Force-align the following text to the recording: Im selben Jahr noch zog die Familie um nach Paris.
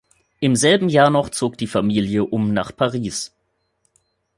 Im 0.39 0.55
selben 0.55 0.89
Jahr 0.89 1.11
noch 1.11 1.29
zog 1.29 1.59
die 1.59 1.67
Familie 1.67 2.23
um 2.25 2.53
nach 2.55 2.75
Paris. 2.75 3.35